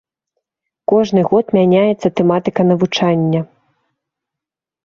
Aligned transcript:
Кожны 0.91 1.21
год 1.33 1.45
мяняецца 1.59 2.07
тэматыка 2.21 2.61
навучання. 2.73 3.41